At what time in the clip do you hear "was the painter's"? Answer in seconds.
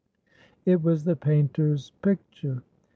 0.81-1.91